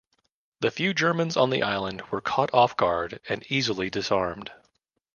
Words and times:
The 0.61 0.71
few 0.71 0.95
Germans 0.95 1.37
on 1.37 1.51
the 1.51 1.61
island 1.61 2.01
were 2.09 2.21
caught 2.21 2.51
off 2.55 2.75
guard 2.75 3.19
and 3.29 3.45
easily 3.49 3.91
disarmed. 3.91 4.49